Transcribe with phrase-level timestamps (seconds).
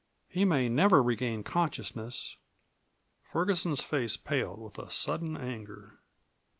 [0.27, 2.37] He may never regain consciousness."
[3.21, 5.99] Ferguson's face paled with a sudden anger.